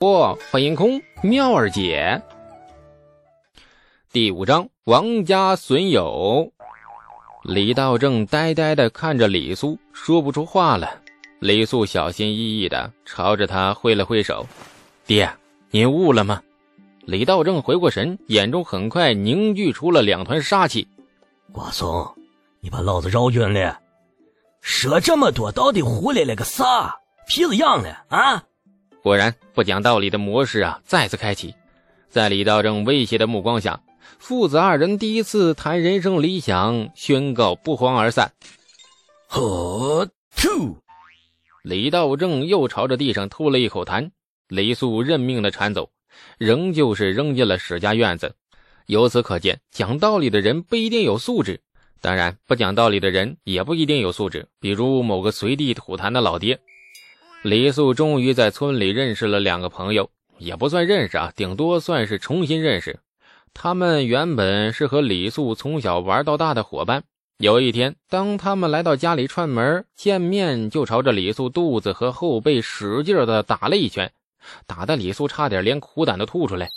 [0.00, 2.22] 不，欢迎空妙儿姐。
[4.10, 6.50] 第五章，王家损友。
[7.44, 11.02] 李道正呆呆的看着李素，说不出话了。
[11.38, 14.46] 李素小心翼翼的朝着他挥了挥手
[15.04, 15.30] ：“爹，
[15.70, 16.42] 您悟了吗？”
[17.04, 20.88] 李道正回过神，眼中很快凝聚出了两团杀气。
[21.52, 22.10] 瓜松，
[22.60, 23.78] 你把老子绕晕了！
[24.62, 26.96] 说这么多，到底胡来了个啥？
[27.28, 28.42] 皮子痒了啊？
[29.02, 31.54] 果然，不讲道理的模式啊，再次开启。
[32.10, 33.80] 在李道正威胁的目光下，
[34.18, 38.32] 父子二人第一次谈人生理想，宣告不欢而散。
[39.28, 40.76] 呵，吐！
[41.62, 44.10] 李道正又朝着地上吐了一口痰。
[44.48, 45.90] 李素认命的铲走，
[46.36, 48.34] 仍旧是扔进了史家院子。
[48.86, 51.60] 由此可见，讲道理的人不一定有素质，
[52.00, 54.48] 当然，不讲道理的人也不一定有素质。
[54.58, 56.58] 比如某个随地吐痰的老爹。
[57.42, 62.98] 李素终于在村里认识了两个朋友，也不算认识啊，顶多算是重新认识。
[63.54, 67.02] 他们原本是和李素从小玩到大的伙伴。
[67.38, 74.12] 有一天，当他们来到家里串门见面，就朝着李素肚子和后背使劲的打了一拳，
[74.66, 76.68] 打的李素差点连苦胆都吐出来。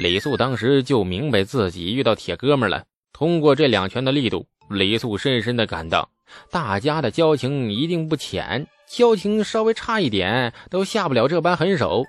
[0.00, 2.84] 李素当时就明白自己遇到铁哥们了。
[3.12, 6.08] 通过这两拳的力度，李素深深的感到，
[6.52, 8.64] 大家的交情一定不浅。
[8.88, 12.04] 交情稍微差一点，都下不了这般狠手。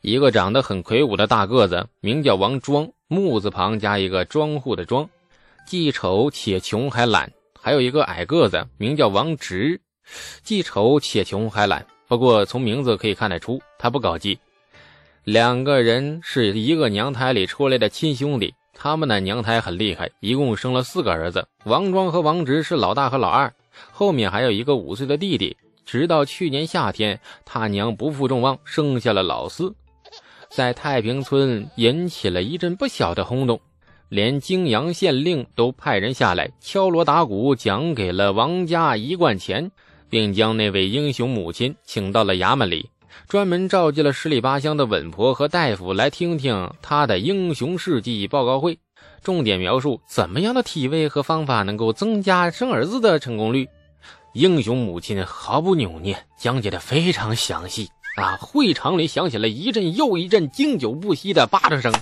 [0.00, 5.08] 一个长得很魁梧的大个子，名叫王庄，木字旁加一个庄户的庄，
[5.66, 7.32] 既丑且穷还懒。
[7.60, 9.80] 还有一个矮个子，名叫王直，
[10.42, 11.84] 既丑且穷还懒。
[12.06, 14.38] 不过从名字可以看得出，他不搞基。
[15.24, 21.48] 两个人是一个娘胎里出来的亲兄弟，他们的娘胎很厉害，一共生了四个儿子。
[21.64, 23.50] 王庄和王直是老大和老二，
[23.90, 25.56] 后面还有一个五岁的弟弟。
[25.84, 29.74] 直到去年夏天，他娘不负众望，生下了老四，
[30.50, 33.60] 在太平村引起了一阵不小的轰动，
[34.08, 39.70] 连泾阳县令都派人下来敲锣打鼓，奖给了王家一贯钱，
[40.08, 42.88] 并将那位英雄母亲请到了衙门里，
[43.28, 48.78] 专门召集了十里八乡的稳婆和大夫来听听他的英雄事迹报告会，
[49.22, 53.68] 重点描述怎么样的体位和方法能够增加生儿子的成功率。
[54.34, 58.36] 英雄母亲毫不扭捏，讲解的非常详细啊！
[58.40, 61.94] 会场里响起了一阵又一阵经久不息的巴掌声。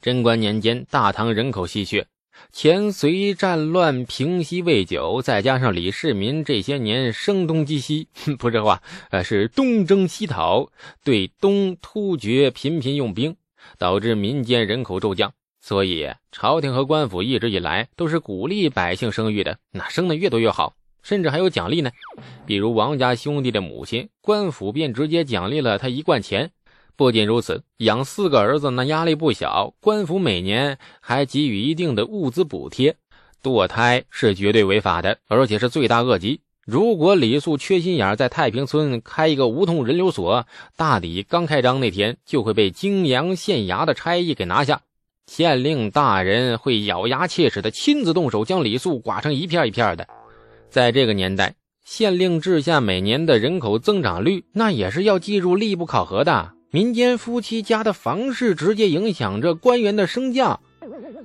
[0.00, 2.06] 贞观年间，大唐人口稀缺，
[2.50, 8.08] 前隋战乱平息未久，再加上李世民这些年声东击西，
[8.38, 10.70] 不是话，呃，是东征西讨，
[11.04, 13.36] 对东突厥频频用兵，
[13.76, 15.34] 导致民间人口骤降。
[15.66, 21.90] 所以，朝廷和官府一直以来都是鼓励百姓生育的，那生的越多越好，甚至还有奖励呢。
[22.44, 26.50] 比如王家兄弟的母亲，官府便直接奖励了他一贯钱。
[26.96, 32.94] 不仅如此，养四个儿子那压力不小，官府每年还给予一定的物资补贴。
[33.42, 36.42] 堕胎是绝对违法的，而且是罪大恶极。
[36.66, 40.46] 如果李素缺心眼，在太平村开一个无痛人流所，
[40.76, 44.82] 大抵刚开张那天就会被泾阳县衙的差役给拿下。
[45.26, 50.06] 县令大人会咬牙切齿的亲自动手将李素剐成一片一片的。
[50.70, 51.54] 在这个年代，
[51.84, 56.52] 县令治下每年的人口增长率，那也是要计入吏部考核的。
[56.70, 60.60] 民间夫妻家的房事直接影响着官员的升降。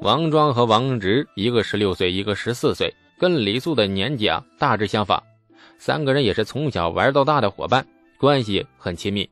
[0.00, 5.22] 王庄和王直，一个十六岁，一个十四岁，跟李素的年纪啊大致相仿。
[5.78, 7.86] 三个人也是从小玩到大的伙伴，
[8.18, 9.28] 关系很亲密。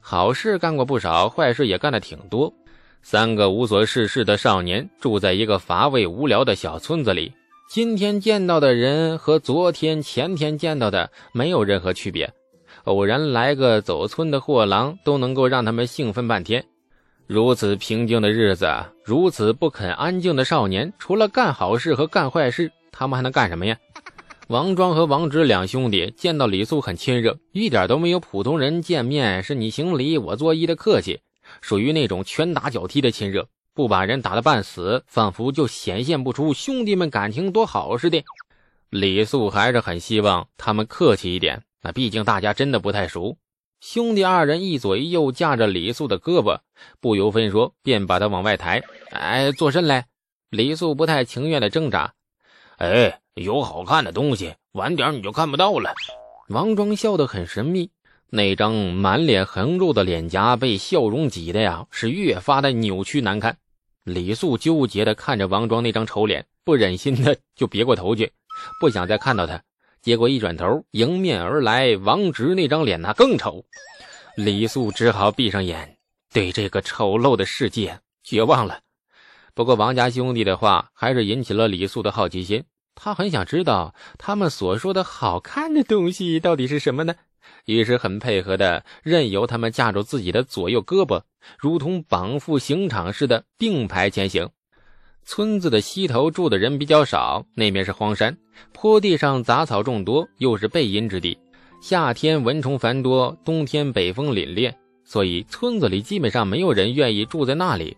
[0.00, 2.52] 好事干过不少，坏事也干的挺多。
[3.08, 7.32] 三个无所事事的少年住在一个乏味无聊的小村子里。
[7.70, 12.28] 今天见到的人和昨天、前天见到的没有任何区别。
[12.82, 16.64] 偶然来个走村的货郎，都能够让他们兴奋半天。
[17.28, 18.66] 如此平静的日子，
[19.04, 23.78] 如此不肯安静的少年，除了干好事和干坏事，他们还能干什么呀？
[24.48, 31.20] 王庄和王直两兄弟见到李素很亲热，一点都没有普通人见面是你行礼我作揖的客气。
[31.60, 38.24] 属于那种拳打脚踢的亲热，不把人打得半死，仿佛就显现不出兄弟们感情多好似的。
[38.90, 43.36] 李素还是很希望他们客气一点，那毕竟大家真的不太熟。
[43.80, 46.60] 兄弟二人一左一右架着李素的胳膊，
[47.00, 48.82] 不由分说便把他往外抬。
[49.10, 50.06] 哎，做甚来？
[50.48, 52.14] 李素不太情愿的挣扎。
[52.78, 55.94] 哎，有好看的东西，晚点你就看不到了。
[56.48, 57.90] 王庄笑得很神秘。
[58.28, 63.56] 那张满脸横肉的脸颊被笑容挤的呀，是越发的扭曲难看。
[64.02, 68.32] 李素纠结的看着王庄那张丑脸，不忍心的就别过头去，
[68.80, 69.62] 不想再看到他。
[70.02, 73.64] 结果一转头，迎面而来王直那张脸那更丑。
[74.36, 75.96] 李素只好闭上眼，
[76.32, 78.80] 对这个丑陋的世界绝望了。
[79.54, 82.64] 不过王家兄弟的话还是引起了李素的好奇心，
[82.94, 87.14] 他很想知道他们所说的好看的东西到底是什么呢？
[87.64, 91.20] 于是很配合的任由他们架住自己的左右胳膊，
[91.58, 94.48] 如同绑缚刑场似的并排前行。
[95.24, 98.36] 村子的西头住的人比较少，那边是荒山，
[98.72, 101.36] 坡地上杂草众多，又是背阴之地。
[101.82, 104.72] 夏天蚊虫繁多，冬天北风凛冽，
[105.04, 107.96] 所以村子里基本上没有人愿意住在那里。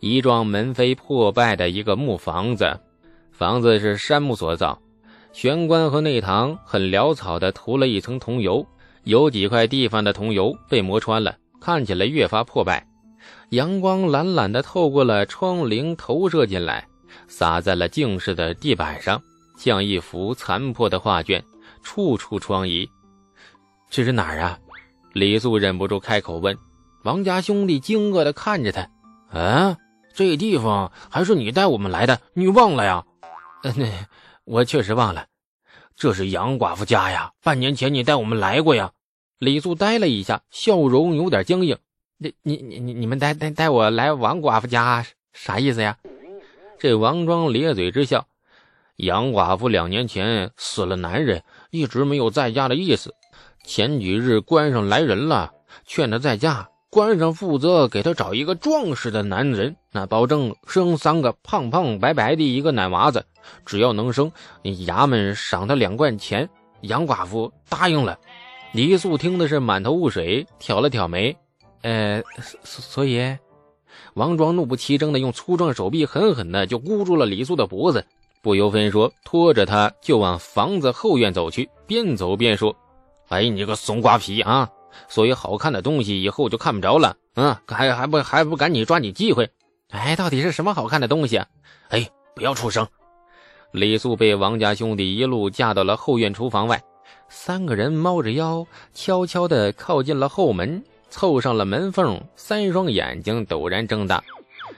[0.00, 2.78] 一幢门扉破败的一个木房子，
[3.30, 4.80] 房子是杉木所造，
[5.32, 8.66] 玄关和内堂很潦草的涂了一层桐油，
[9.04, 12.84] 有几块地方的桐油被磨穿了，看起来越发破败。
[13.50, 16.86] 阳光懒懒地透过了窗棂投射进来，
[17.28, 19.22] 洒在了静室的地板上，
[19.56, 21.42] 像一幅残破的画卷，
[21.82, 22.88] 处处疮痍。
[23.90, 24.58] 这是哪儿啊？
[25.12, 26.56] 李素忍不住开口问。
[27.04, 28.88] 王家兄弟惊愕地看着他
[29.30, 29.76] ：“啊，
[30.14, 32.20] 这地方还是你带我们来的？
[32.34, 33.04] 你忘了呀
[33.62, 33.86] ？”“那
[34.48, 35.26] 我确实忘了。
[35.94, 38.92] 这是杨寡妇家呀，半年前你带我们来过呀。”
[39.38, 41.78] 李素呆了一下，笑容有点僵硬。
[42.16, 45.98] 你你你你你们带带带我来王寡妇家啥意思呀？
[46.80, 48.26] 这王庄咧嘴之笑。
[48.96, 53.14] 杨寡妇两年前死了男人，一直没有在家的意思。
[53.64, 55.52] 前几日关上来人了，
[55.84, 56.68] 劝她在家。
[56.90, 63.24] 官上负责给他找一个壮实的男人，那保证生三个胖胖白白的一个奶娃子。
[63.66, 64.32] 只要能生，
[64.64, 66.48] 衙门赏他两贯钱。
[66.82, 68.18] 杨寡妇答应了。
[68.72, 71.36] 李素听的是满头雾水，挑了挑眉。
[71.82, 72.22] 呃，
[72.64, 73.36] 所所以，
[74.14, 78.04] 王庄怒不其争的用粗壮手臂狠狠的就箍住了李素的脖子，
[78.42, 82.74] 不由分说拖着他就往房子后院走去，边走边说
[83.28, 84.70] ：“哎，你个怂瓜皮啊！
[85.08, 89.50] 所以好看的东西以后就看不着了，嗯，还还不还不赶紧抓紧机会？
[89.90, 91.46] 哎，到底是什么好看的东西啊？
[91.88, 92.86] 哎，不要出声！”
[93.72, 96.82] 李素被王家兄弟一路架到了后院厨房外，
[97.28, 100.82] 三个人猫着腰，悄悄地靠近了后门。
[101.10, 104.22] 凑上了门缝，三双眼睛陡然睁大，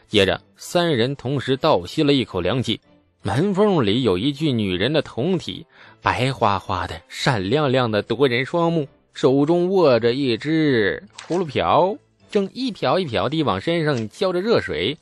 [0.06, 2.80] 接着三人同时倒吸了一口凉气。
[3.22, 5.66] 门缝里有一具女人的铜体，
[6.00, 8.86] 白花花的、闪亮亮的，夺人双目。
[9.12, 11.96] 手中握着一只葫芦瓢，
[12.30, 14.98] 正一瓢一瓢地往身上浇着热水。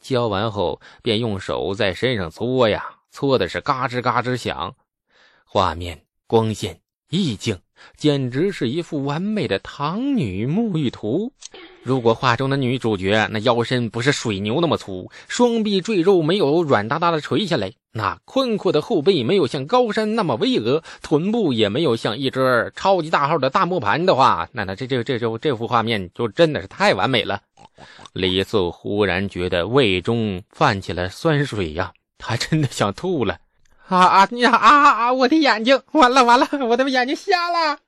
[0.00, 4.74] 浇完后，便用手在身上搓呀，搓的是嘎吱嘎吱响。
[5.44, 7.58] 画面、光线、意境。
[7.96, 11.32] 简直是一幅完美的唐女沐浴图。
[11.88, 27.40] 如果画中的女主角那腰身不是水牛那么粗，双臂赘肉没有软哒哒的垂下来，那宽阔的后背没有像高山那么巍峨，臀部也没有像一只超级大号的大磨盘的话，那那这这这这这幅画面就真的是太完美了。
[28.12, 33.38] 李素忽然觉得胃中泛起了酸水呀，他真的想吐了。
[33.86, 35.12] 啊啊呀啊啊！
[35.14, 37.78] 我的眼睛，完了完了，我的眼睛瞎了！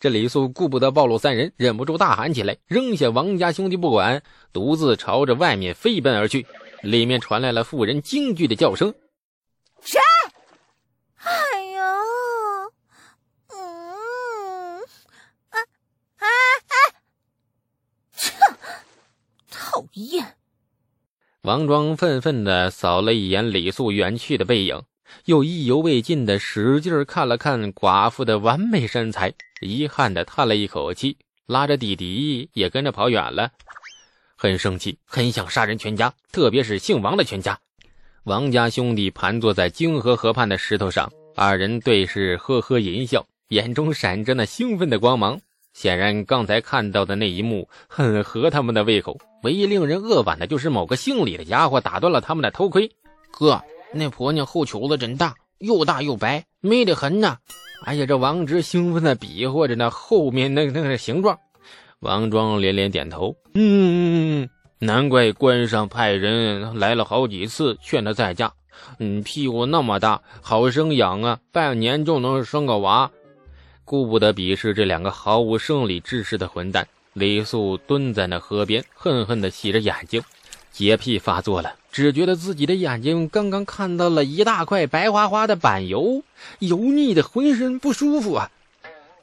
[0.00, 4.22] 这李素顾不得暴露三人，忍不住大喊起来，扔下王家兄弟不管，
[4.52, 6.46] 独自朝着外面飞奔而去。
[6.82, 8.94] 里面传来了妇人惊惧的叫声
[9.82, 9.98] ：“谁？
[11.16, 11.82] 哎呀，
[13.48, 14.78] 嗯，
[15.48, 15.58] 啊
[16.18, 16.26] 啊
[16.68, 16.74] 啊！
[18.12, 18.32] 切，
[19.50, 20.36] 讨厌！”
[21.42, 24.80] 王庄愤愤地扫了一眼李素远去的背影。
[25.24, 33.50] 又意犹未尽的使劲看了看寡妇的完美身材，遗憾的叹了一口气，拉着弟弟也跟着跑远了。
[34.36, 37.58] 很生气，很想杀人全家，特别是姓王的全家。
[38.24, 45.40] 王家兄弟盘坐在泾河河畔的石头上，二人对视，呵呵淫笑，眼中闪着那兴奋的光芒。
[45.72, 49.18] 显然，刚才看到的那一幕很合他们的胃口。
[49.44, 52.90] 唯一令人扼腕的就是某个姓李的家伙打断了他们的头盔，
[53.30, 53.62] 哥。
[53.92, 57.38] 那婆娘后球子真大，又大又白，美得很呐！
[57.84, 61.38] 哎呀，这王直兴奋的比划着那后面那那个形状。
[62.00, 68.52] 王庄连连点头，嗯嗯嗯，难怪关上派人来了好几次劝他再嫁。
[68.98, 73.10] 嗯，屁股那么大，好生养啊，半年就能生个娃。
[73.84, 80.22] 顾不得鄙视这两个毫无生理知识的混蛋，李素蹲在那河边，恨恨地洗着眼睛。
[80.72, 86.22] 洁癖发作了，只觉得自己的眼睛刚刚看到了一大块白花花的板油，
[86.60, 88.50] 油腻的浑身不舒服啊！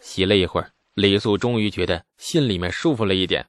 [0.01, 3.45] 洗了一会儿，李素终于觉得心里面舒服了一点，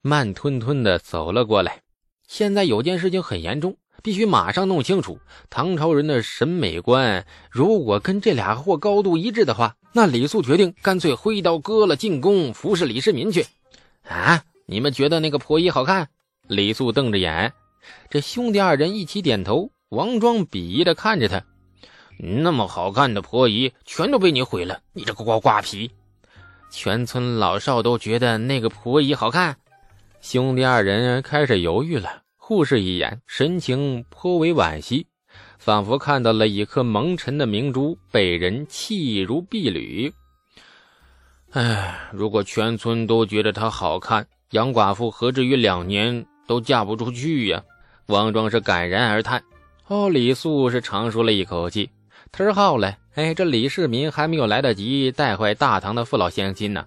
[0.00, 1.80] 慢吞吞的走了过来。
[2.26, 5.18] 现在有件事情很严重，必须马上弄清楚。
[5.50, 13.44] 唐朝人的审美观如果跟这俩货高度一致的话，那李素决定干脆挥刀割了进宫服侍李世民去。
[14.08, 16.08] 啊，你们觉得那个婆姨好看？
[16.48, 17.52] 李素瞪着眼，
[18.10, 19.70] 这兄弟二人一起点头。
[19.88, 21.44] 王庄鄙夷的看着他，
[22.18, 25.90] 那么好看的婆姨全都被你毁了，你这个瓜瓜皮！
[26.70, 29.54] 全村老少都觉得那个婆姨好看。
[30.22, 35.06] 兄弟二人开始犹豫了，互视一眼，神情颇为惋惜，
[35.58, 40.10] 仿佛看到了一颗蒙尘的明珠被人弃如敝履。
[41.50, 47.62] 唉，如果全村都觉得她好看，杨寡妇何至于两年都嫁不出去呀？
[48.08, 49.42] 王庄是感然而叹。
[49.86, 51.88] 哦，李素是长舒了一口气。
[52.30, 56.84] 忒好了，哎，这李世民还没有来得及带坏大唐的父老乡亲呢。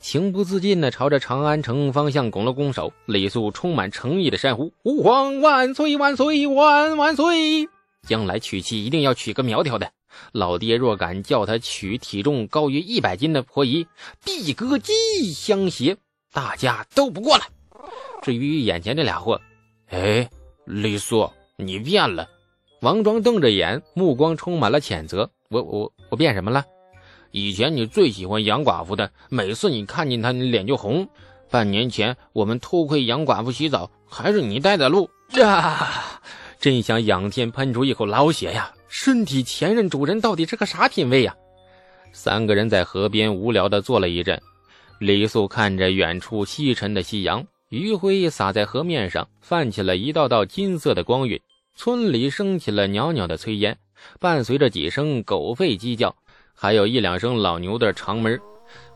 [0.00, 7.68] 情不自禁地朝着长安城方向拱了拱手，李素充满诚意的山呼：“吾皇万岁万岁万万岁！
[8.02, 9.92] 将来娶妻一定要娶个苗条的。
[10.32, 13.86] 老爹若敢叫他娶体重高于一百斤的婆姨，
[14.24, 14.92] 必割鸡
[15.32, 15.96] 相胁，
[16.32, 17.46] 大家都不过来。
[18.22, 19.40] 至于眼前这俩货，
[19.88, 20.28] 哎，
[20.64, 22.28] 李素，你变了！”
[22.82, 26.64] 王庄瞪着眼，目光充满了谴责：“我我我变什么了？”
[27.32, 31.08] 以前你最喜欢杨寡妇的，每次你看见她，你脸就红。
[31.50, 35.08] 半年前我们偷窥杨寡妇洗澡，还是你带的路
[35.42, 36.20] 啊！
[36.58, 38.72] 真想仰天喷出一口老血呀！
[38.88, 41.34] 身体前任主人到底是个啥品味呀？
[42.12, 44.40] 三个人在河边无聊的坐了一阵。
[44.98, 51.40] 李素看着远处西沉的夕阳，余晖洒在河面上，泛起了一道道金色的光晕。
[51.76, 53.78] 村里升起了袅袅的炊烟，
[54.18, 56.16] 伴随着几声狗吠鸡叫。
[56.54, 58.40] 还有一两声老牛的长门，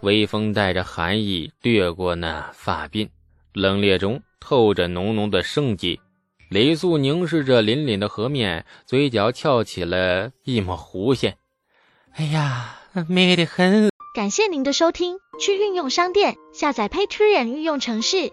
[0.01, 3.09] 微风带着寒意掠过那发鬓，
[3.53, 6.01] 冷冽中透着浓浓的生机。
[6.49, 11.37] 李素凝视着凛凛的河面，嘴角翘起了一抹弧线。
[12.15, 13.91] 哎呀，美得很！
[14.15, 18.33] 感谢您的收听，去运用商店下载 Patreon 运用城市，